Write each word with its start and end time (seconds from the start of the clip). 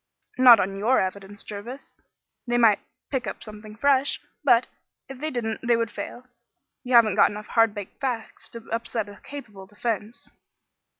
"Not 0.39 0.59
on 0.59 0.79
your 0.79 0.99
evidence, 0.99 1.43
Jervis. 1.43 1.95
They 2.47 2.57
might 2.57 2.79
pick 3.11 3.27
up 3.27 3.43
something 3.43 3.75
fresh, 3.75 4.19
but, 4.43 4.65
if 5.07 5.19
they 5.19 5.29
didn't 5.29 5.59
they 5.61 5.77
would 5.77 5.91
fail. 5.91 6.25
You 6.83 6.95
haven't 6.95 7.13
got 7.13 7.29
enough 7.29 7.49
hard 7.49 7.75
baked 7.75 7.99
facts 8.01 8.49
to 8.49 8.67
upset 8.71 9.07
a 9.09 9.19
capable 9.21 9.67
defence. 9.67 10.31